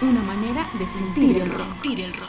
[0.00, 2.28] Una manera de sentir el rock.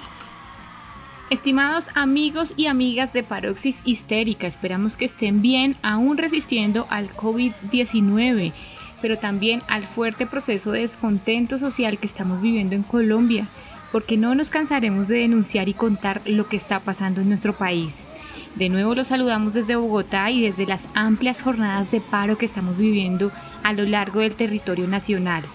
[1.29, 8.51] Estimados amigos y amigas de Paroxis Histérica, esperamos que estén bien, aún resistiendo al COVID-19,
[8.99, 13.47] pero también al fuerte proceso de descontento social que estamos viviendo en Colombia,
[13.91, 18.05] porque no nos cansaremos de denunciar y contar lo que está pasando en nuestro país.
[18.55, 22.75] De nuevo los saludamos desde Bogotá y desde las amplias jornadas de paro que estamos
[22.75, 25.45] viviendo a lo largo del territorio nacional.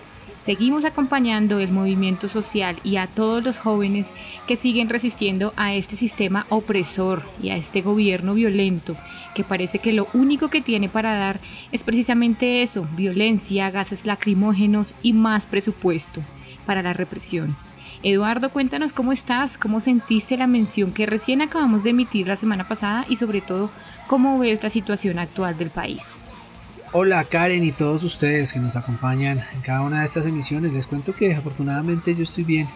[0.40, 4.12] Seguimos acompañando el movimiento social y a todos los jóvenes
[4.46, 8.96] que siguen resistiendo a este sistema opresor y a este gobierno violento
[9.34, 11.40] que parece que lo único que tiene para dar
[11.72, 16.22] es precisamente eso, violencia, gases lacrimógenos y más presupuesto
[16.66, 17.56] para la represión.
[18.02, 22.68] Eduardo, cuéntanos cómo estás, cómo sentiste la mención que recién acabamos de emitir la semana
[22.68, 23.70] pasada y sobre todo
[24.06, 26.20] cómo ves la situación actual del país.
[26.90, 30.72] Hola Karen y todos ustedes que nos acompañan en cada una de estas emisiones.
[30.72, 32.66] Les cuento que afortunadamente yo estoy bien,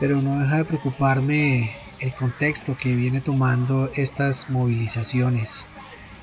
[0.00, 5.68] pero no deja de preocuparme el contexto que viene tomando estas movilizaciones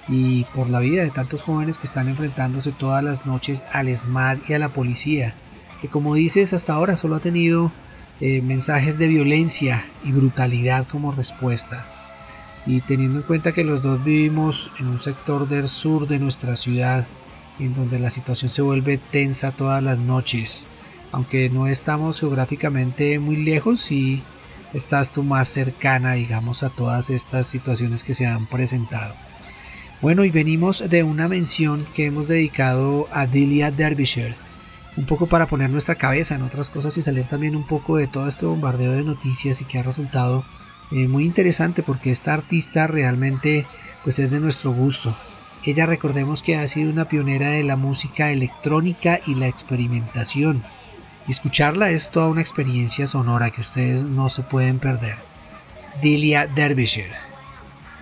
[0.09, 4.39] y por la vida de tantos jóvenes que están enfrentándose todas las noches al SMAD
[4.49, 5.33] y a la policía,
[5.79, 7.71] que como dices hasta ahora solo ha tenido
[8.19, 11.87] eh, mensajes de violencia y brutalidad como respuesta.
[12.65, 16.55] Y teniendo en cuenta que los dos vivimos en un sector del sur de nuestra
[16.55, 17.07] ciudad,
[17.59, 20.67] en donde la situación se vuelve tensa todas las noches,
[21.11, 24.23] aunque no estamos geográficamente muy lejos y
[24.73, 29.13] estás tú más cercana, digamos, a todas estas situaciones que se han presentado.
[30.01, 34.35] Bueno, y venimos de una mención que hemos dedicado a Delia Derbyshire,
[34.97, 38.07] un poco para poner nuestra cabeza en otras cosas y salir también un poco de
[38.07, 40.43] todo este bombardeo de noticias y que ha resultado
[40.91, 43.67] eh, muy interesante porque esta artista realmente
[44.03, 45.15] pues es de nuestro gusto.
[45.63, 50.63] Ella recordemos que ha sido una pionera de la música electrónica y la experimentación.
[51.27, 55.15] Escucharla es toda una experiencia sonora que ustedes no se pueden perder.
[56.01, 57.31] Delia Derbyshire.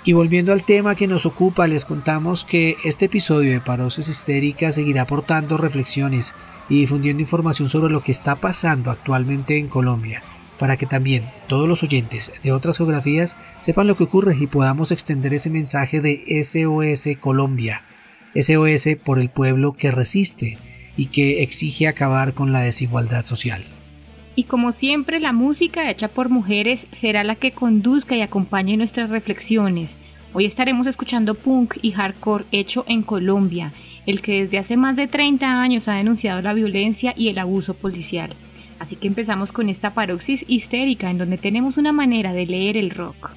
[0.06, 4.72] Y volviendo al tema que nos ocupa, les contamos que este episodio de Parosis Histérica
[4.72, 6.34] seguirá aportando reflexiones
[6.70, 10.24] y difundiendo información sobre lo que está pasando actualmente en Colombia,
[10.60, 14.92] para que también todos los oyentes de otras geografías sepan lo que ocurre y podamos
[14.92, 17.84] extender ese mensaje de SOS Colombia,
[18.36, 20.60] SOS por el pueblo que resiste
[20.98, 23.64] y que exige acabar con la desigualdad social.
[24.36, 29.10] Y como siempre, la música hecha por mujeres será la que conduzca y acompañe nuestras
[29.10, 29.98] reflexiones.
[30.34, 33.74] Hoy estaremos escuchando punk y hardcore hecho en Colombia,
[34.06, 37.74] el que desde hace más de 30 años ha denunciado la violencia y el abuso
[37.74, 38.36] policial.
[38.80, 42.92] Así que empezamos con esta paroxis histérica en donde tenemos una manera de leer el
[42.92, 43.32] rock.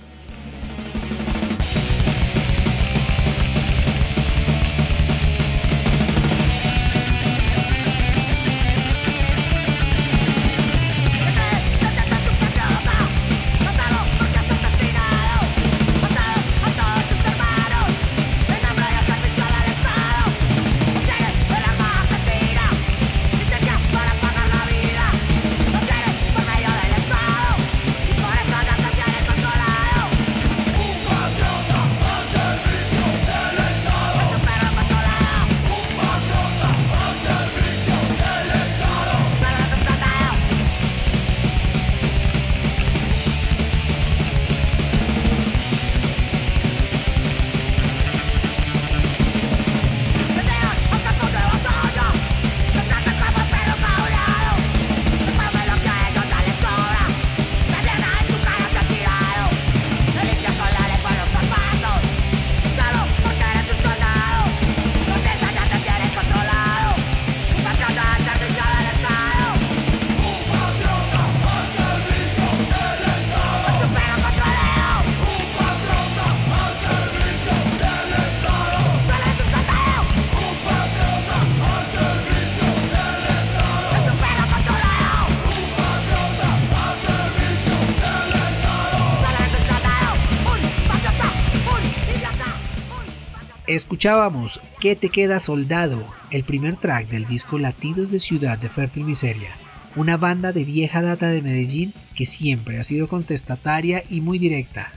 [93.74, 96.04] Escuchábamos ¿Qué te queda soldado?
[96.30, 99.48] El primer track del disco Latidos de Ciudad de Fértil Miseria,
[99.96, 104.92] una banda de vieja data de Medellín que siempre ha sido contestataria y muy directa,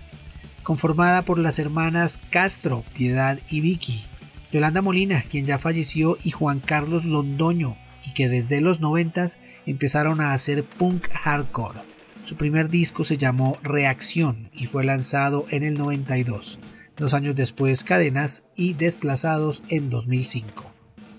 [0.61, 4.03] conformada por las hermanas Castro, Piedad y Vicky,
[4.51, 10.19] Yolanda Molina, quien ya falleció, y Juan Carlos Londoño, y que desde los noventas empezaron
[10.19, 11.79] a hacer punk hardcore.
[12.25, 16.59] Su primer disco se llamó Reacción y fue lanzado en el 92
[16.97, 20.65] dos años después Cadenas y Desplazados en 2005.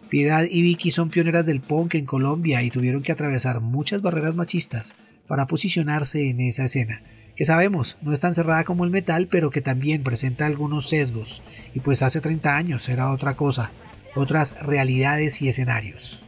[0.08, 4.37] Piedad y Vicky son pioneras del punk en Colombia y tuvieron que atravesar muchas barreras
[4.37, 4.96] machistas
[5.26, 7.02] para posicionarse en esa escena,
[7.34, 11.43] que sabemos no es tan cerrada como el metal, pero que también presenta algunos sesgos,
[11.75, 13.73] y pues hace 30 años era otra cosa,
[14.14, 16.25] otras realidades y escenarios.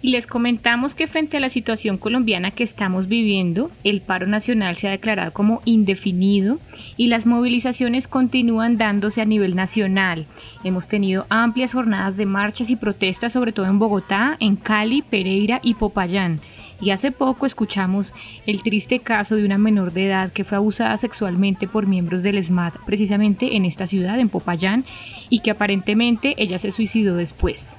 [0.00, 4.76] Y les comentamos que frente a la situación colombiana que estamos viviendo, el paro nacional
[4.76, 6.60] se ha declarado como indefinido
[6.96, 10.26] y las movilizaciones continúan dándose a nivel nacional.
[10.62, 15.58] Hemos tenido amplias jornadas de marchas y protestas, sobre todo en Bogotá, en Cali, Pereira
[15.64, 16.40] y Popayán.
[16.80, 18.14] Y hace poco escuchamos
[18.46, 22.40] el triste caso de una menor de edad que fue abusada sexualmente por miembros del
[22.40, 24.84] SMAT, precisamente en esta ciudad, en Popayán,
[25.28, 27.76] y que aparentemente ella se suicidó después.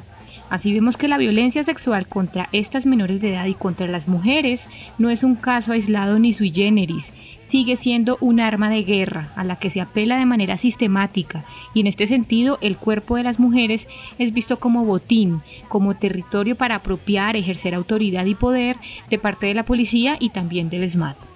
[0.49, 4.67] Así vemos que la violencia sexual contra estas menores de edad y contra las mujeres
[4.97, 9.43] no es un caso aislado ni sui generis, sigue siendo un arma de guerra a
[9.43, 13.39] la que se apela de manera sistemática y en este sentido el cuerpo de las
[13.39, 13.87] mujeres
[14.17, 18.77] es visto como botín, como territorio para apropiar, ejercer autoridad y poder
[19.09, 21.28] de parte de la policía y también del SMAT.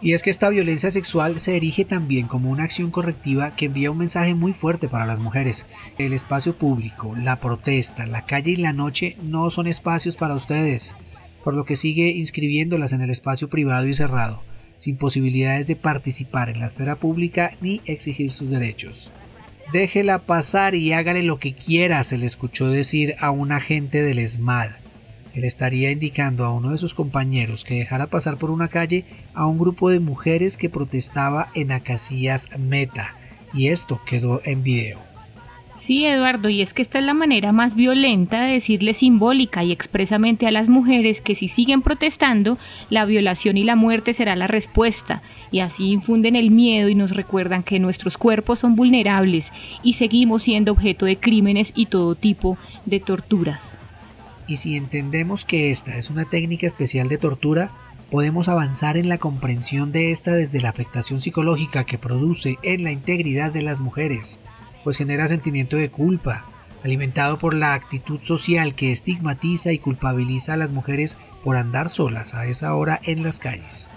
[0.00, 3.90] Y es que esta violencia sexual se erige también como una acción correctiva que envía
[3.90, 5.66] un mensaje muy fuerte para las mujeres.
[5.98, 10.96] El espacio público, la protesta, la calle y la noche no son espacios para ustedes,
[11.42, 14.42] por lo que sigue inscribiéndolas en el espacio privado y cerrado,
[14.76, 19.10] sin posibilidades de participar en la esfera pública ni exigir sus derechos.
[19.72, 24.20] Déjela pasar y hágale lo que quiera, se le escuchó decir a un agente del
[24.20, 24.70] ESMAD
[25.34, 29.04] él estaría indicando a uno de sus compañeros que dejara pasar por una calle
[29.34, 33.14] a un grupo de mujeres que protestaba en Acacias Meta,
[33.52, 35.08] y esto quedó en video.
[35.78, 39.70] Sí, Eduardo, y es que esta es la manera más violenta de decirle simbólica y
[39.70, 42.58] expresamente a las mujeres que si siguen protestando,
[42.90, 45.22] la violación y la muerte será la respuesta,
[45.52, 49.52] y así infunden el miedo y nos recuerdan que nuestros cuerpos son vulnerables
[49.84, 53.78] y seguimos siendo objeto de crímenes y todo tipo de torturas
[54.48, 57.70] y si entendemos que esta es una técnica especial de tortura,
[58.10, 62.90] podemos avanzar en la comprensión de esta desde la afectación psicológica que produce en la
[62.90, 64.40] integridad de las mujeres,
[64.82, 66.44] pues genera sentimiento de culpa,
[66.82, 72.34] alimentado por la actitud social que estigmatiza y culpabiliza a las mujeres por andar solas
[72.34, 73.92] a esa hora en las calles.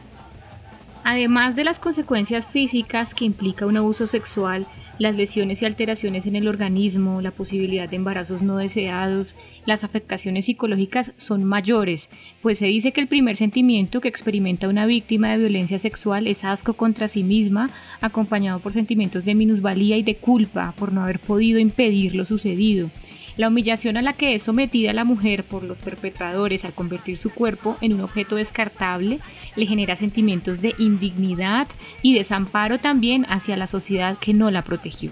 [1.04, 4.68] Además de las consecuencias físicas que implica un abuso sexual,
[5.02, 10.46] las lesiones y alteraciones en el organismo, la posibilidad de embarazos no deseados, las afectaciones
[10.46, 12.08] psicológicas son mayores,
[12.40, 16.46] pues se dice que el primer sentimiento que experimenta una víctima de violencia sexual es
[16.46, 21.18] asco contra sí misma, acompañado por sentimientos de minusvalía y de culpa por no haber
[21.18, 22.92] podido impedir lo sucedido.
[23.38, 27.30] La humillación a la que es sometida la mujer por los perpetradores al convertir su
[27.30, 29.20] cuerpo en un objeto descartable
[29.56, 31.68] le genera sentimientos de indignidad
[32.02, 35.12] y desamparo también hacia la sociedad que no la protegió.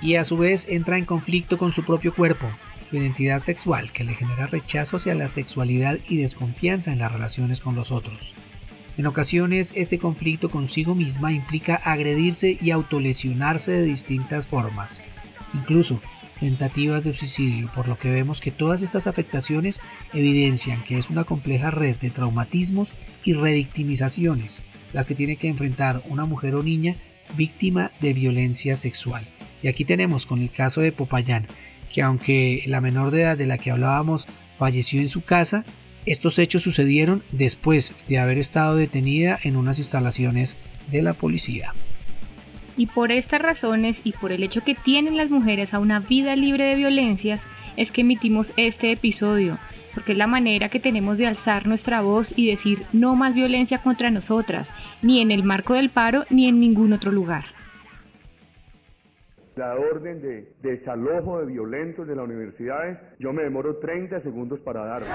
[0.00, 2.48] Y a su vez entra en conflicto con su propio cuerpo,
[2.88, 7.60] su identidad sexual, que le genera rechazo hacia la sexualidad y desconfianza en las relaciones
[7.60, 8.34] con los otros.
[8.96, 15.02] En ocasiones este conflicto consigo misma implica agredirse y autolesionarse de distintas formas.
[15.54, 16.00] Incluso
[16.40, 19.80] tentativas de suicidio, por lo que vemos que todas estas afectaciones
[20.12, 26.02] evidencian que es una compleja red de traumatismos y revictimizaciones las que tiene que enfrentar
[26.08, 26.96] una mujer o niña
[27.36, 29.26] víctima de violencia sexual.
[29.62, 31.46] Y aquí tenemos con el caso de Popayán,
[31.92, 34.26] que aunque la menor de edad de la que hablábamos
[34.58, 35.64] falleció en su casa,
[36.06, 40.56] estos hechos sucedieron después de haber estado detenida en unas instalaciones
[40.90, 41.74] de la policía.
[42.78, 46.36] Y por estas razones y por el hecho que tienen las mujeres a una vida
[46.36, 49.58] libre de violencias, es que emitimos este episodio,
[49.94, 53.82] porque es la manera que tenemos de alzar nuestra voz y decir no más violencia
[53.82, 57.46] contra nosotras, ni en el marco del paro ni en ningún otro lugar.
[59.56, 64.84] La orden de desalojo de violentos de las universidades, yo me demoro 30 segundos para
[64.84, 65.08] darlo.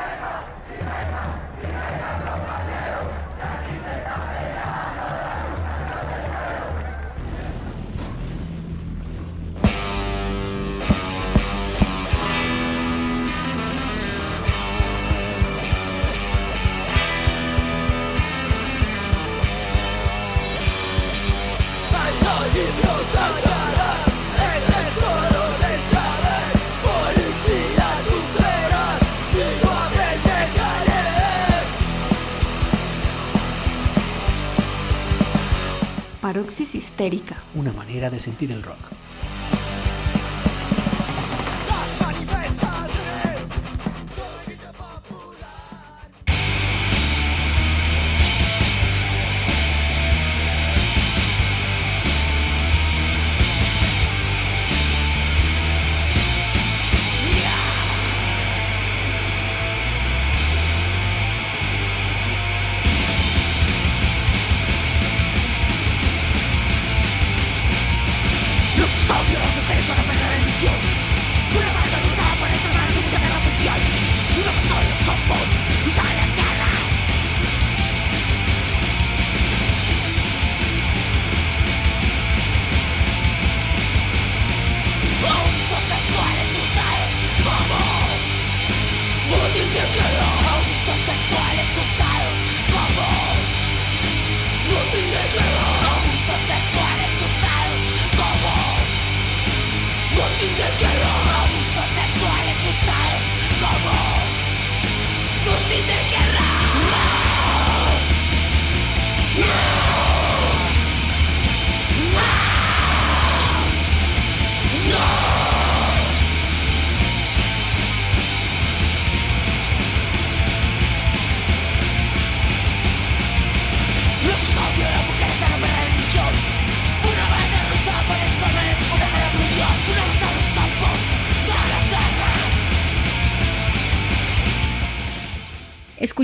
[36.24, 37.36] Paroxis histérica.
[37.54, 39.03] Una manera de sentir el rock.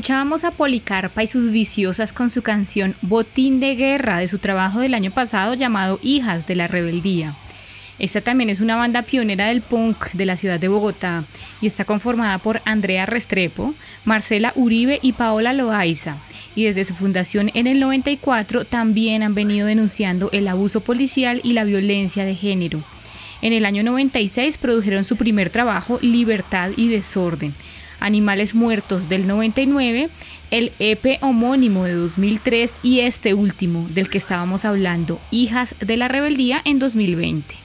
[0.09, 4.79] Escuchábamos a Policarpa y sus viciosas con su canción Botín de Guerra de su trabajo
[4.79, 7.35] del año pasado llamado Hijas de la Rebeldía.
[7.99, 11.25] Esta también es una banda pionera del punk de la ciudad de Bogotá
[11.61, 16.17] y está conformada por Andrea Restrepo, Marcela Uribe y Paola Loaiza.
[16.55, 21.53] Y desde su fundación en el 94 también han venido denunciando el abuso policial y
[21.53, 22.81] la violencia de género.
[23.43, 27.53] En el año 96 produjeron su primer trabajo Libertad y Desorden
[27.99, 30.09] Animales Muertos del 99,
[30.51, 36.07] el EP homónimo de 2003 y este último del que estábamos hablando, Hijas de la
[36.07, 37.55] Rebeldía en 2020.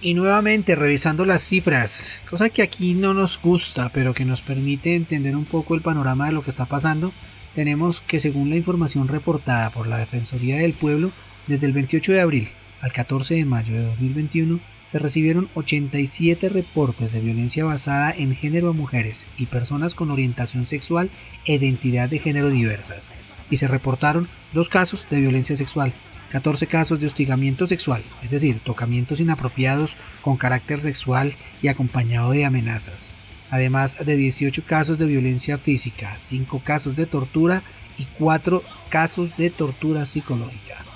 [0.00, 4.94] Y nuevamente revisando las cifras, cosa que aquí no nos gusta, pero que nos permite
[4.94, 7.12] entender un poco el panorama de lo que está pasando,
[7.54, 11.10] tenemos que según la información reportada por la Defensoría del Pueblo,
[11.48, 12.48] desde el 28 de abril
[12.80, 18.70] al 14 de mayo de 2021, se recibieron 87 reportes de violencia basada en género
[18.70, 21.10] a mujeres y personas con orientación sexual
[21.44, 23.12] e identidad de género diversas,
[23.50, 25.92] y se reportaron dos casos de violencia sexual,
[26.30, 32.44] 14 casos de hostigamiento sexual, es decir, tocamientos inapropiados con carácter sexual y acompañado de
[32.44, 33.16] amenazas,
[33.50, 37.62] además de 18 casos de violencia física, 5 casos de tortura
[37.98, 40.87] y 4 casos de tortura psicológica.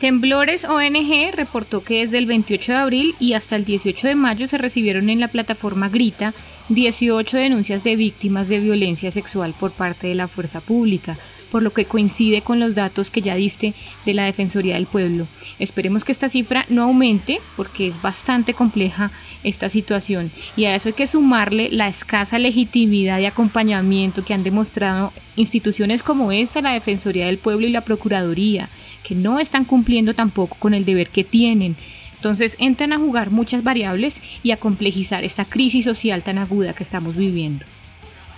[0.00, 4.46] Temblores ONG reportó que desde el 28 de abril y hasta el 18 de mayo
[4.46, 6.34] se recibieron en la plataforma Grita
[6.68, 11.16] 18 denuncias de víctimas de violencia sexual por parte de la fuerza pública,
[11.50, 13.72] por lo que coincide con los datos que ya diste
[14.04, 15.28] de la Defensoría del Pueblo.
[15.58, 19.12] Esperemos que esta cifra no aumente porque es bastante compleja
[19.44, 24.44] esta situación y a eso hay que sumarle la escasa legitimidad y acompañamiento que han
[24.44, 28.68] demostrado instituciones como esta, la Defensoría del Pueblo y la Procuraduría
[29.06, 31.76] que no están cumpliendo tampoco con el deber que tienen.
[32.16, 36.82] Entonces entran a jugar muchas variables y a complejizar esta crisis social tan aguda que
[36.82, 37.64] estamos viviendo.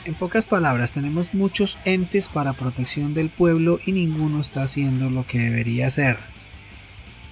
[0.04, 5.26] En pocas palabras, tenemos muchos entes para protección del pueblo y ninguno está haciendo lo
[5.26, 6.18] que debería hacer.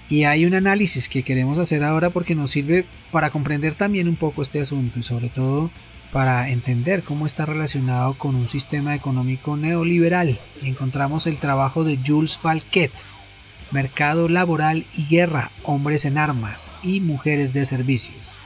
[0.08, 4.16] Y hay un análisis que queremos hacer ahora porque nos sirve para comprender también un
[4.16, 5.70] poco este asunto y sobre todo
[6.12, 10.38] para entender cómo está relacionado con un sistema económico neoliberal.
[10.62, 12.92] encontramos el trabajo de Jules Falquet,
[13.70, 18.38] mercado laboral y guerra, hombres en armas y mujeres de servicios,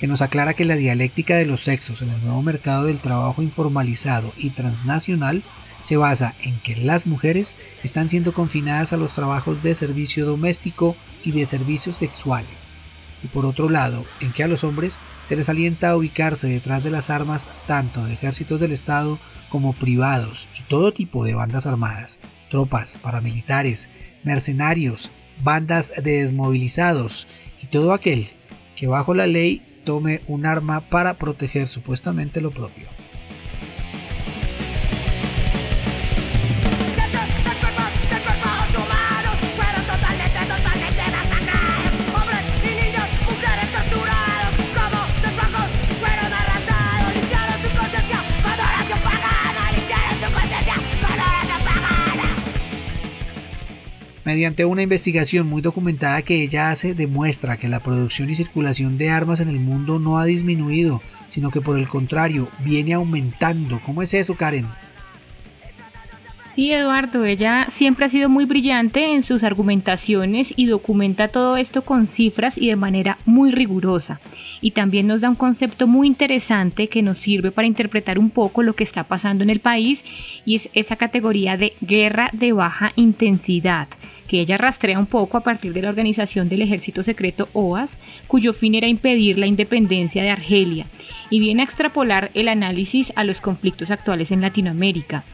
[0.00, 3.42] que nos aclara que la dialéctica de los sexos en el nuevo mercado del trabajo
[3.42, 5.42] informalizado y transnacional
[5.82, 10.96] se basa en que las mujeres están siendo confinadas a los trabajos de servicio doméstico
[11.24, 12.77] y de servicios sexuales,
[13.22, 16.84] y por otro lado, en que a los hombres se les alienta a ubicarse detrás
[16.84, 21.66] de las armas tanto de ejércitos del Estado como privados y todo tipo de bandas
[21.66, 22.20] armadas,
[22.50, 23.90] tropas, paramilitares,
[24.24, 25.10] mercenarios,
[25.42, 27.26] bandas de desmovilizados
[27.62, 28.28] y todo aquel
[28.76, 32.97] que bajo la ley tome un arma para proteger supuestamente lo propio.
[54.48, 59.10] Mediante una investigación muy documentada que ella hace, demuestra que la producción y circulación de
[59.10, 63.78] armas en el mundo no ha disminuido, sino que por el contrario, viene aumentando.
[63.84, 64.64] ¿Cómo es eso, Karen?
[66.50, 71.82] Sí, Eduardo, ella siempre ha sido muy brillante en sus argumentaciones y documenta todo esto
[71.82, 74.18] con cifras y de manera muy rigurosa.
[74.62, 78.62] Y también nos da un concepto muy interesante que nos sirve para interpretar un poco
[78.62, 80.04] lo que está pasando en el país
[80.46, 83.88] y es esa categoría de guerra de baja intensidad
[84.28, 88.52] que ella rastrea un poco a partir de la organización del ejército secreto OAS, cuyo
[88.52, 90.86] fin era impedir la independencia de Argelia,
[91.30, 95.24] y viene a extrapolar el análisis a los conflictos actuales en Latinoamérica.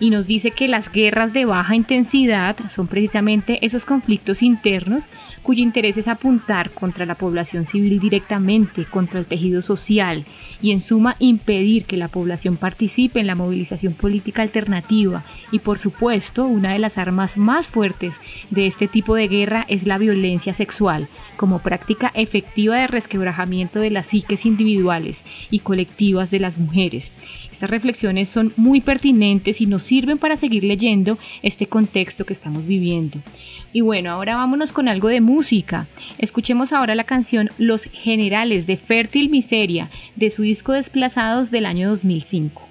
[0.00, 5.08] Y nos dice que las guerras de baja intensidad son precisamente esos conflictos internos
[5.42, 10.24] cuyo interés es apuntar contra la población civil directamente, contra el tejido social,
[10.64, 15.22] y en suma impedir que la población participe en la movilización política alternativa.
[15.52, 19.86] Y por supuesto, una de las armas más fuertes de este tipo de guerra es
[19.86, 26.40] la violencia sexual, como práctica efectiva de resquebrajamiento de las psiques individuales y colectivas de
[26.40, 27.12] las mujeres.
[27.52, 32.66] Estas reflexiones son muy pertinentes y nos sirven para seguir leyendo este contexto que estamos
[32.66, 33.18] viviendo.
[33.74, 35.88] Y bueno, ahora vámonos con algo de música.
[36.18, 41.88] Escuchemos ahora la canción Los Generales de Fértil Miseria de su disco Desplazados del año
[41.88, 42.68] 2005.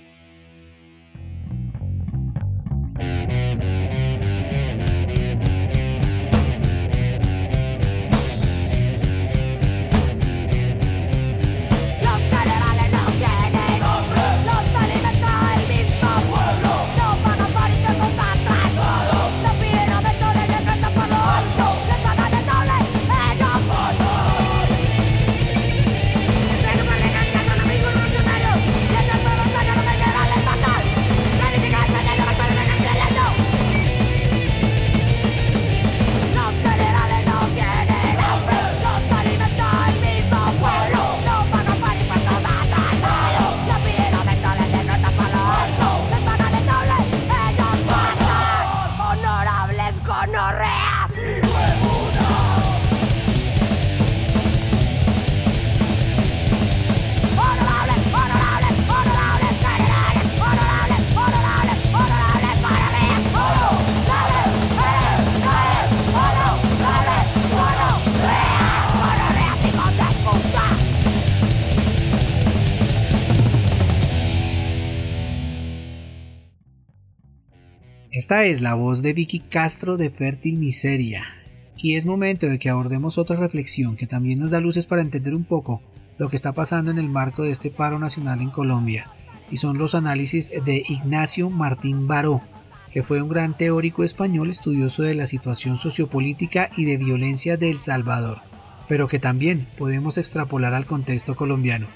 [78.13, 81.25] Esta es la voz de Vicky Castro de Fértil Miseria,
[81.75, 85.33] y es momento de que abordemos otra reflexión que también nos da luces para entender
[85.33, 85.81] un poco
[86.19, 89.07] lo que está pasando en el marco de este paro nacional en Colombia,
[89.49, 92.43] y son los análisis de Ignacio Martín Baró,
[92.91, 97.71] que fue un gran teórico español estudioso de la situación sociopolítica y de violencia de
[97.71, 98.41] El Salvador,
[98.87, 101.87] pero que también podemos extrapolar al contexto colombiano.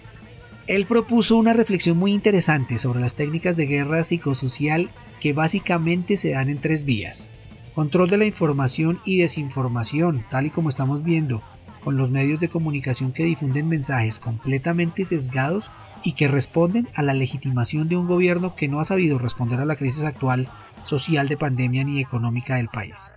[0.67, 4.89] Él propuso una reflexión muy interesante sobre las técnicas de guerra psicosocial
[5.21, 7.29] que básicamente se dan en tres vías.
[7.73, 11.41] Control de la información y desinformación, tal y como estamos viendo,
[11.85, 15.71] con los medios de comunicación que difunden mensajes completamente sesgados
[16.03, 19.65] y que responden a la legitimación de un gobierno que no ha sabido responder a
[19.65, 20.49] la crisis actual
[20.83, 23.13] social de pandemia ni económica del país.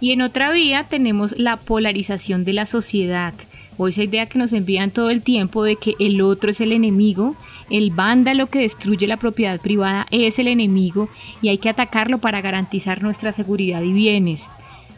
[0.00, 3.32] Y en otra vía tenemos la polarización de la sociedad,
[3.78, 6.72] o esa idea que nos envían todo el tiempo de que el otro es el
[6.72, 7.36] enemigo,
[7.70, 11.08] el vándalo que destruye la propiedad privada es el enemigo
[11.42, 14.50] y hay que atacarlo para garantizar nuestra seguridad y bienes.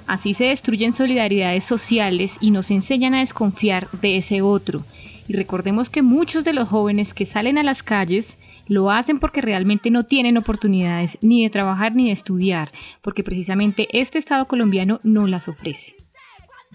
[0.07, 4.85] Así se destruyen solidaridades sociales y nos enseñan a desconfiar de ese otro.
[5.29, 9.43] Y recordemos que muchos de los jóvenes que salen a las calles lo hacen porque
[9.43, 15.01] realmente no tienen oportunidades ni de trabajar ni de estudiar, porque precisamente este Estado colombiano
[15.03, 15.95] no las ofrece.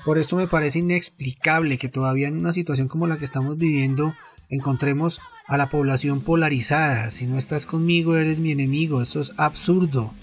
[0.05, 4.13] Por esto me parece inexplicable que todavía en una situación como la que estamos viviendo
[4.49, 7.09] encontremos a la población polarizada.
[7.09, 9.01] Si no estás conmigo, eres mi enemigo.
[9.01, 10.13] Esto es absurdo.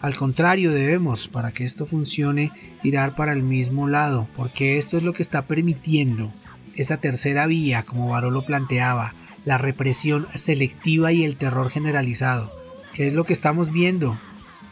[0.00, 2.50] Al contrario, debemos, para que esto funcione,
[2.82, 6.32] tirar para el mismo lado, porque esto es lo que está permitiendo
[6.74, 9.12] esa tercera vía, como Baró lo planteaba,
[9.44, 12.52] la represión selectiva y el terror generalizado,
[12.94, 14.16] que es lo que estamos viendo,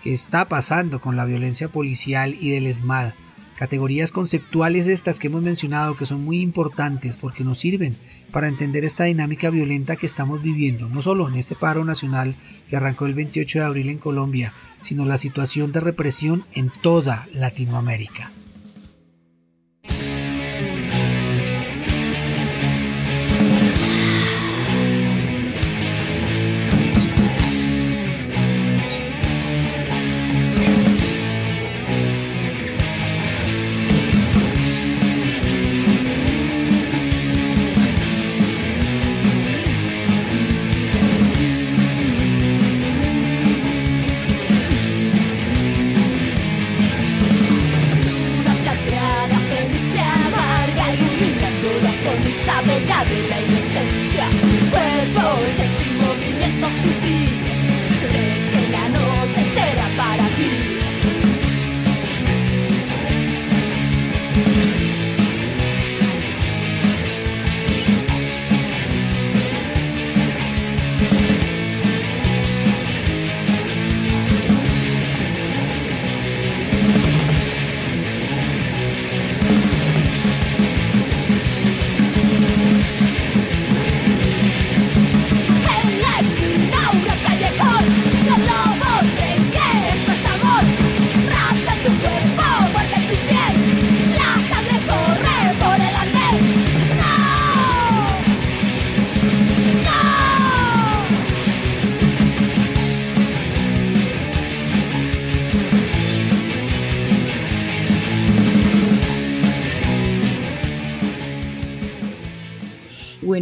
[0.03, 3.13] que está pasando con la violencia policial y del ESMAD
[3.57, 7.97] Categorías conceptuales estas que hemos mencionado que son muy importantes porque nos sirven
[8.31, 12.35] para entender esta dinámica violenta que estamos viviendo, no solo en este paro nacional
[12.69, 17.27] que arrancó el 28 de abril en Colombia, sino la situación de represión en toda
[17.33, 18.31] Latinoamérica.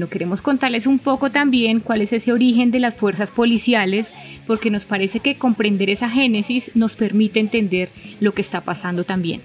[0.08, 4.12] Queremos contarles un poco también cuál es ese origen de las fuerzas policiales,
[4.46, 9.40] porque nos parece que comprender esa génesis nos permite entender lo que está pasando también.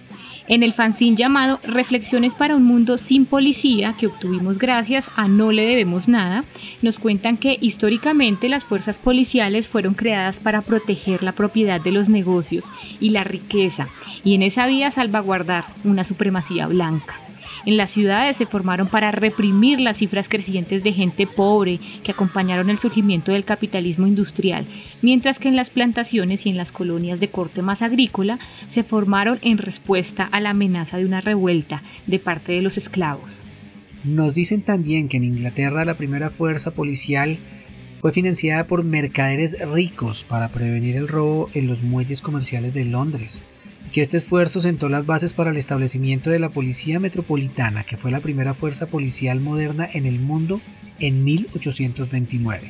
[0.49, 5.51] En el fanzine llamado Reflexiones para un Mundo sin Policía, que obtuvimos gracias a No
[5.51, 6.43] le debemos nada,
[6.81, 12.09] nos cuentan que históricamente las fuerzas policiales fueron creadas para proteger la propiedad de los
[12.09, 12.65] negocios
[12.99, 13.87] y la riqueza,
[14.23, 17.28] y en esa vía salvaguardar una supremacía blanca.
[17.69, 22.71] En las ciudades se formaron para reprimir las cifras crecientes de gente pobre que acompañaron
[22.71, 24.65] el surgimiento del capitalismo industrial,
[25.03, 29.37] mientras que en las plantaciones y en las colonias de corte más agrícola se formaron
[29.43, 33.43] en respuesta a la amenaza de una revuelta de parte de los esclavos.
[34.03, 37.37] Nos dicen también que en Inglaterra la primera fuerza policial
[38.01, 43.43] fue financiada por mercaderes ricos para prevenir el robo en los muelles comerciales de Londres
[43.89, 47.97] y que este esfuerzo sentó las bases para el establecimiento de la Policía Metropolitana, que
[47.97, 50.61] fue la primera fuerza policial moderna en el mundo
[50.99, 52.69] en 1829.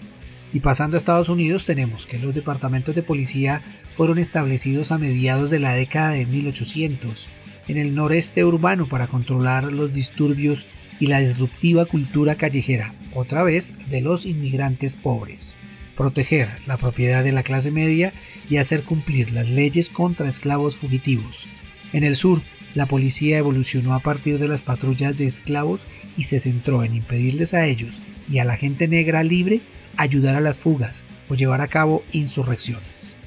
[0.54, 3.62] Y pasando a Estados Unidos tenemos que los departamentos de policía
[3.96, 7.28] fueron establecidos a mediados de la década de 1800
[7.68, 10.68] en el noreste urbano para controlar los disturbios
[11.02, 15.58] y la disruptiva cultura callejera, otra vez de los inmigrantes pobres,
[16.00, 18.14] proteger la propiedad de la clase media
[18.50, 21.46] y hacer cumplir las leyes contra esclavos fugitivos.
[21.92, 22.42] En el sur,
[22.74, 25.82] la policía evolucionó a partir de las patrullas de esclavos
[26.16, 28.00] y se centró en impedirles a ellos
[28.32, 29.60] y a la gente negra libre
[29.98, 33.18] ayudar a las fugas o llevar a cabo insurrecciones.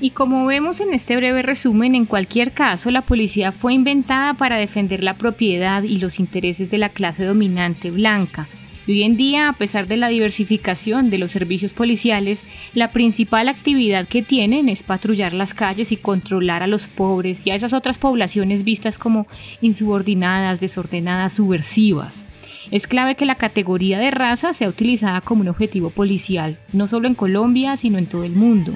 [0.00, 4.56] Y como vemos en este breve resumen, en cualquier caso, la policía fue inventada para
[4.56, 8.48] defender la propiedad y los intereses de la clase dominante blanca.
[8.88, 14.06] Hoy en día, a pesar de la diversificación de los servicios policiales, la principal actividad
[14.06, 17.98] que tienen es patrullar las calles y controlar a los pobres y a esas otras
[17.98, 19.26] poblaciones vistas como
[19.60, 22.24] insubordinadas, desordenadas, subversivas.
[22.70, 27.08] Es clave que la categoría de raza sea utilizada como un objetivo policial, no solo
[27.08, 28.72] en Colombia, sino en todo el mundo.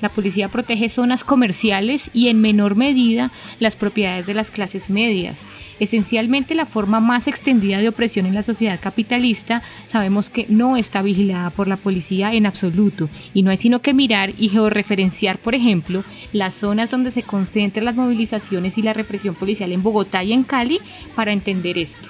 [0.00, 5.44] La policía protege zonas comerciales y en menor medida las propiedades de las clases medias.
[5.80, 11.02] Esencialmente la forma más extendida de opresión en la sociedad capitalista sabemos que no está
[11.02, 15.54] vigilada por la policía en absoluto y no hay sino que mirar y georreferenciar, por
[15.54, 20.32] ejemplo, las zonas donde se concentran las movilizaciones y la represión policial en Bogotá y
[20.32, 20.78] en Cali
[21.14, 22.08] para entender esto.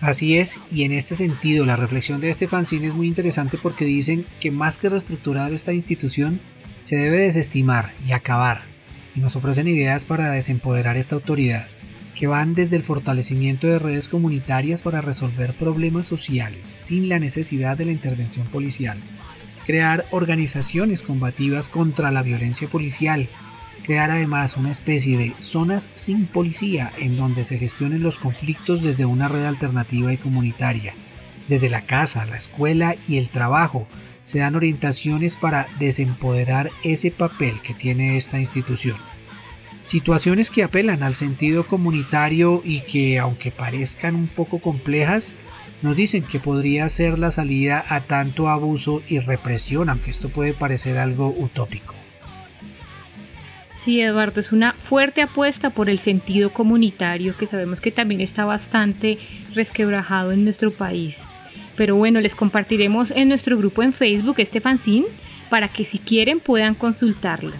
[0.00, 3.86] Así es, y en este sentido la reflexión de este fanzine es muy interesante porque
[3.86, 6.40] dicen que más que reestructurar esta institución,
[6.84, 8.60] se debe desestimar y acabar,
[9.16, 11.66] y nos ofrecen ideas para desempoderar esta autoridad,
[12.14, 17.78] que van desde el fortalecimiento de redes comunitarias para resolver problemas sociales sin la necesidad
[17.78, 18.98] de la intervención policial,
[19.66, 23.26] crear organizaciones combativas contra la violencia policial,
[23.82, 29.06] crear además una especie de zonas sin policía en donde se gestionen los conflictos desde
[29.06, 30.92] una red alternativa y comunitaria,
[31.48, 33.88] desde la casa, la escuela y el trabajo,
[34.24, 38.96] se dan orientaciones para desempoderar ese papel que tiene esta institución.
[39.80, 45.34] Situaciones que apelan al sentido comunitario y que, aunque parezcan un poco complejas,
[45.82, 50.54] nos dicen que podría ser la salida a tanto abuso y represión, aunque esto puede
[50.54, 51.94] parecer algo utópico.
[53.76, 58.46] Sí, Eduardo, es una fuerte apuesta por el sentido comunitario que sabemos que también está
[58.46, 59.18] bastante
[59.54, 61.26] resquebrajado en nuestro país.
[61.76, 65.06] Pero bueno, les compartiremos en nuestro grupo en Facebook este fanzine
[65.50, 67.52] para que si quieren puedan consultarlo.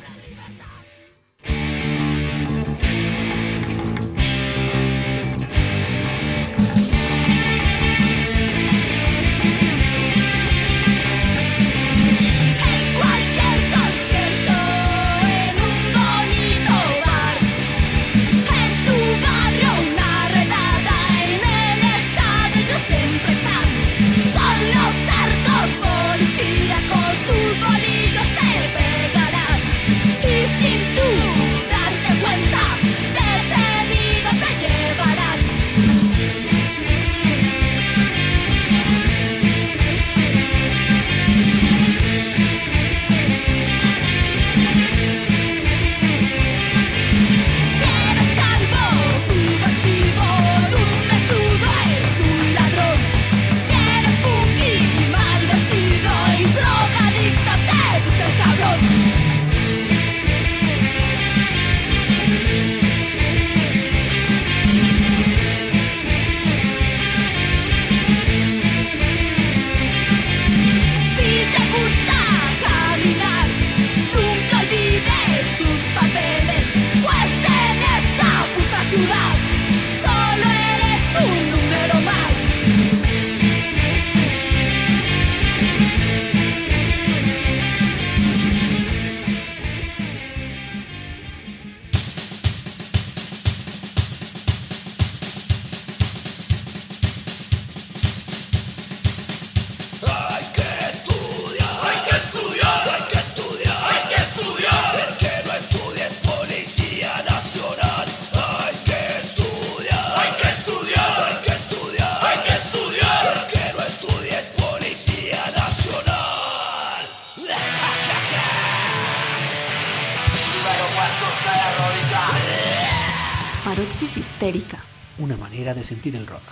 [125.73, 126.43] De sentir el rock.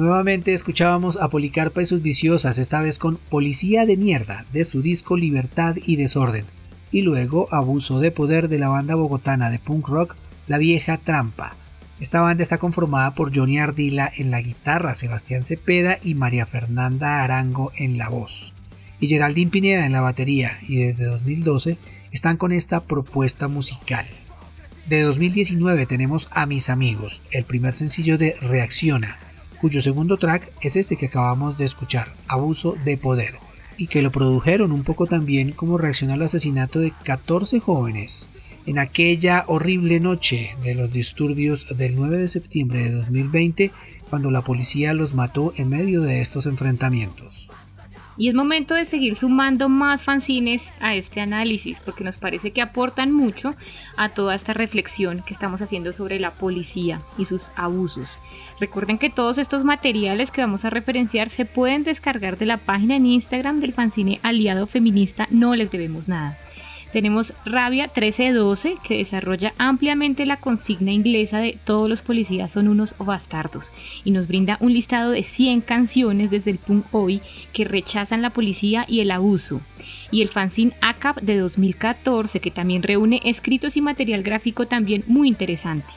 [0.00, 4.80] Nuevamente escuchábamos a Policarpa y sus viciosas, esta vez con Policía de Mierda, de su
[4.80, 6.46] disco Libertad y Desorden,
[6.90, 11.54] y luego Abuso de Poder de la banda bogotana de punk rock La Vieja Trampa.
[12.00, 17.22] Esta banda está conformada por Johnny Ardila en la guitarra, Sebastián Cepeda y María Fernanda
[17.22, 18.54] Arango en la voz,
[19.00, 21.76] y Geraldine Pineda en la batería, y desde 2012
[22.10, 24.06] están con esta propuesta musical.
[24.88, 29.18] De 2019 tenemos A Mis Amigos, el primer sencillo de Reacciona,
[29.60, 33.34] cuyo segundo track es este que acabamos de escuchar, Abuso de Poder,
[33.76, 38.30] y que lo produjeron un poco también como reacción al asesinato de 14 jóvenes
[38.64, 43.70] en aquella horrible noche de los disturbios del 9 de septiembre de 2020,
[44.08, 47.49] cuando la policía los mató en medio de estos enfrentamientos.
[48.20, 52.60] Y es momento de seguir sumando más fanzines a este análisis, porque nos parece que
[52.60, 53.54] aportan mucho
[53.96, 58.18] a toda esta reflexión que estamos haciendo sobre la policía y sus abusos.
[58.60, 62.96] Recuerden que todos estos materiales que vamos a referenciar se pueden descargar de la página
[62.96, 66.38] en Instagram del fanzine Aliado Feminista No Les Debemos Nada.
[66.92, 72.96] Tenemos Rabia 1312, que desarrolla ampliamente la consigna inglesa de todos los policías son unos
[72.98, 73.72] bastardos
[74.04, 77.22] y nos brinda un listado de 100 canciones desde el punk hoy
[77.52, 79.60] que rechazan la policía y el abuso.
[80.10, 85.28] Y el fanzine ACAP de 2014, que también reúne escritos y material gráfico también muy
[85.28, 85.94] interesante.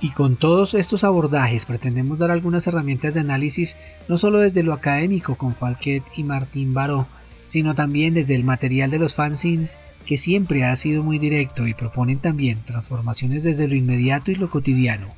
[0.00, 3.76] Y con todos estos abordajes pretendemos dar algunas herramientas de análisis
[4.08, 7.06] no solo desde lo académico con Falquet y Martín Baró,
[7.44, 11.74] sino también desde el material de los fanzines que siempre ha sido muy directo y
[11.74, 15.08] proponen también transformaciones desde lo inmediato y lo cotidiano.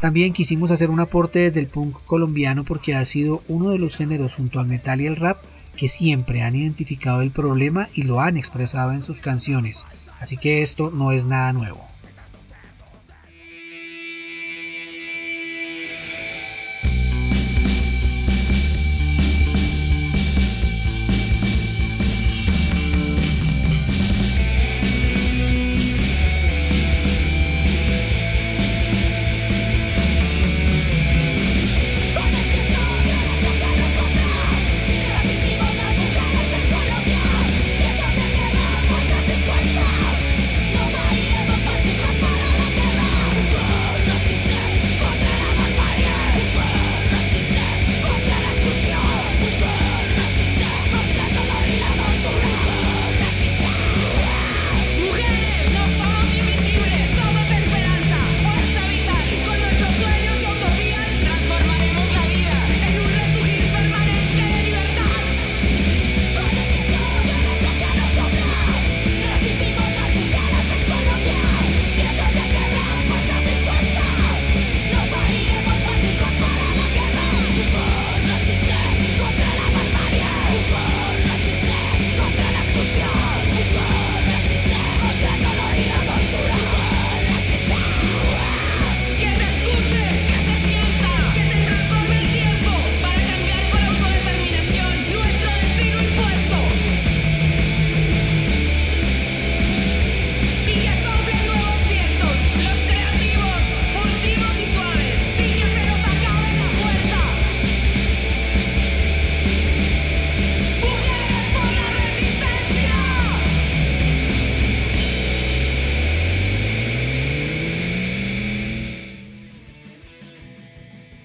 [0.00, 3.96] También quisimos hacer un aporte desde el punk colombiano porque ha sido uno de los
[3.96, 5.42] géneros junto al metal y el rap
[5.76, 9.86] que siempre han identificado el problema y lo han expresado en sus canciones,
[10.18, 11.91] así que esto no es nada nuevo.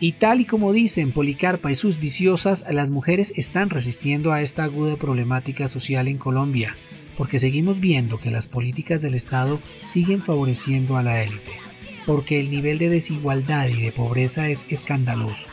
[0.08, 4.64] Y tal y como dicen Policarpa y sus viciosas, las mujeres están resistiendo a esta
[4.64, 6.78] aguda problemática social en Colombia,
[7.18, 11.52] porque seguimos viendo que las políticas del Estado siguen favoreciendo a la élite,
[12.06, 15.46] porque el nivel de desigualdad y de pobreza es escandaloso,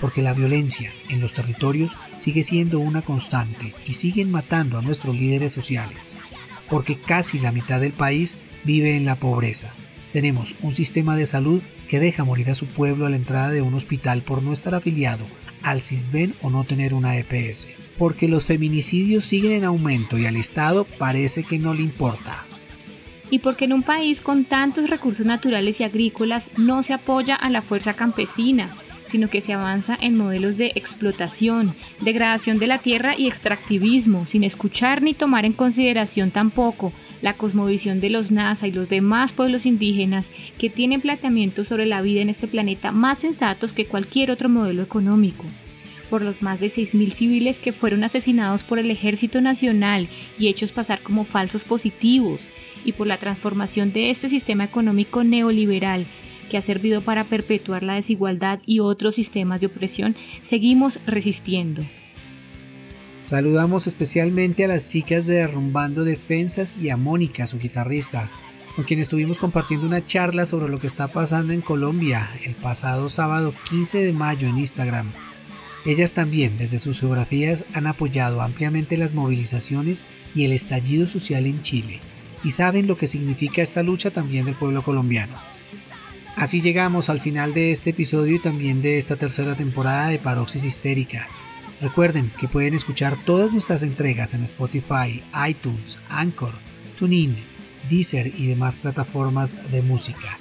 [0.00, 5.14] porque la violencia en los territorios sigue siendo una constante y siguen matando a nuestros
[5.14, 6.16] líderes sociales,
[6.68, 9.72] porque casi la mitad del país vive en la pobreza.
[10.12, 13.62] Tenemos un sistema de salud que deja morir a su pueblo a la entrada de
[13.62, 15.24] un hospital por no estar afiliado
[15.62, 17.68] al CISBEN o no tener una EPS.
[17.98, 22.44] Porque los feminicidios siguen en aumento y al Estado parece que no le importa.
[23.30, 27.48] Y porque en un país con tantos recursos naturales y agrícolas no se apoya a
[27.48, 28.68] la fuerza campesina,
[29.06, 34.44] sino que se avanza en modelos de explotación, degradación de la tierra y extractivismo, sin
[34.44, 36.92] escuchar ni tomar en consideración tampoco
[37.22, 42.02] la cosmovisión de los NASA y los demás pueblos indígenas que tienen planteamientos sobre la
[42.02, 45.44] vida en este planeta más sensatos que cualquier otro modelo económico
[46.10, 50.08] por los más de 6.000 civiles que fueron asesinados por el Ejército Nacional
[50.38, 52.42] y hechos pasar como falsos positivos,
[52.84, 56.04] y por la transformación de este sistema económico neoliberal
[56.50, 61.82] que ha servido para perpetuar la desigualdad y otros sistemas de opresión, seguimos resistiendo.
[63.22, 68.28] Saludamos especialmente a las chicas de Derrumbando Defensas y a Mónica, su guitarrista,
[68.74, 73.08] con quien estuvimos compartiendo una charla sobre lo que está pasando en Colombia el pasado
[73.08, 75.12] sábado 15 de mayo en Instagram.
[75.86, 80.04] Ellas también, desde sus geografías, han apoyado ampliamente las movilizaciones
[80.34, 82.00] y el estallido social en Chile,
[82.42, 85.34] y saben lo que significa esta lucha también del pueblo colombiano.
[86.34, 90.64] Así llegamos al final de este episodio y también de esta tercera temporada de Paroxis
[90.64, 91.28] Histérica.
[91.82, 96.52] Recuerden que pueden escuchar todas nuestras entregas en Spotify, iTunes, Anchor,
[96.96, 97.36] TuneIn,
[97.90, 100.38] Deezer y demás plataformas de música.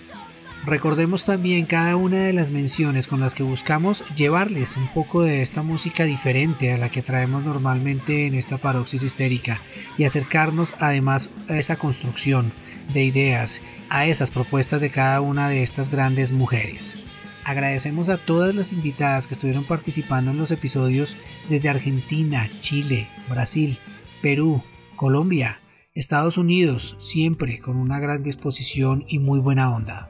[0.63, 5.41] Recordemos también cada una de las menciones con las que buscamos llevarles un poco de
[5.41, 9.59] esta música diferente a la que traemos normalmente en esta paroxis histérica
[9.97, 12.51] y acercarnos además a esa construcción
[12.93, 16.97] de ideas, a esas propuestas de cada una de estas grandes mujeres.
[17.43, 21.17] Agradecemos a todas las invitadas que estuvieron participando en los episodios
[21.49, 23.77] desde Argentina, Chile, Brasil,
[24.21, 24.61] Perú,
[24.95, 25.59] Colombia,
[25.95, 30.09] Estados Unidos, siempre con una gran disposición y muy buena onda.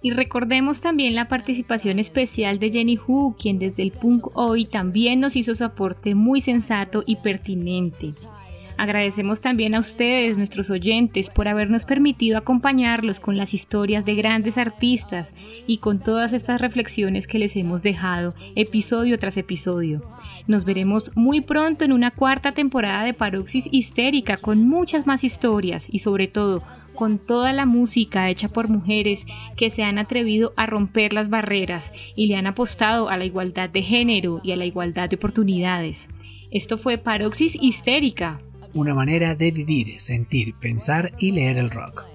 [0.00, 5.20] Y recordemos también la participación especial de Jenny Hu, quien desde el punk hoy también
[5.20, 8.12] nos hizo su aporte muy sensato y pertinente.
[8.82, 14.58] Agradecemos también a ustedes, nuestros oyentes, por habernos permitido acompañarlos con las historias de grandes
[14.58, 15.36] artistas
[15.68, 20.02] y con todas estas reflexiones que les hemos dejado episodio tras episodio.
[20.48, 25.86] Nos veremos muy pronto en una cuarta temporada de Paroxis Histérica con muchas más historias
[25.88, 26.64] y sobre todo
[26.96, 29.26] con toda la música hecha por mujeres
[29.56, 33.70] que se han atrevido a romper las barreras y le han apostado a la igualdad
[33.70, 36.10] de género y a la igualdad de oportunidades.
[36.50, 38.40] Esto fue Paroxis Histérica.
[38.74, 42.06] Una manera de vivir, sentir, pensar y leer el rock.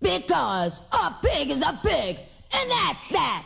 [0.00, 2.18] Because a pig is a pig,
[2.52, 3.44] and that's that.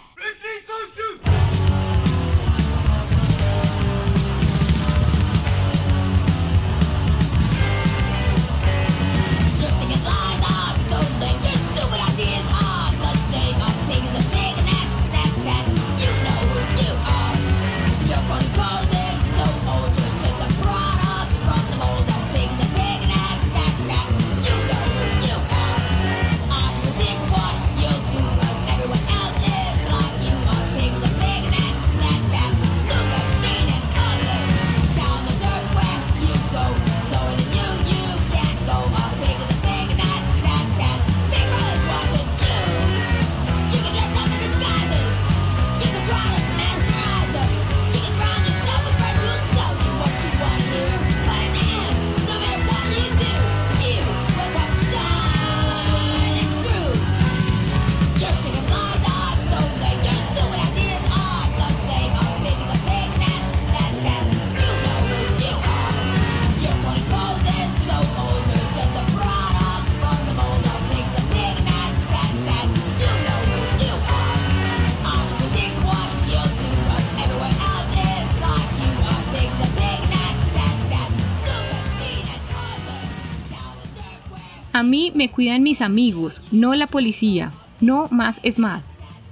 [84.89, 87.53] Mí me cuidan mis amigos, no la policía.
[87.81, 88.81] No más ESMAD.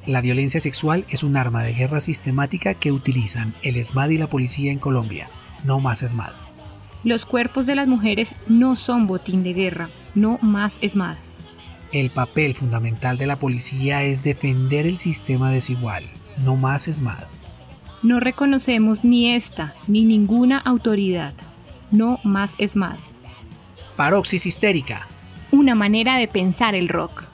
[0.07, 4.29] La violencia sexual es un arma de guerra sistemática que utilizan el ESMAD y la
[4.29, 5.29] policía en Colombia.
[5.65, 6.33] No más ESMAD.
[7.03, 9.89] Los cuerpos de las mujeres no son botín de guerra.
[10.15, 11.17] No más ESMAD.
[11.91, 16.05] El papel fundamental de la policía es defender el sistema desigual.
[16.45, 17.25] No más ESMAD.
[18.03, 21.35] No reconocemos ni esta ni ninguna autoridad.
[21.91, 22.99] No más ESMAD.
[23.97, 25.09] Paroxis histérica
[25.57, 27.26] una manera de pensar el rock.